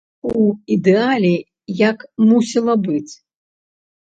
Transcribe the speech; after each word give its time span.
У 0.43 0.45
ідэале 0.75 1.29
як 1.89 1.97
мусіла 2.31 2.73
быць? 2.89 3.13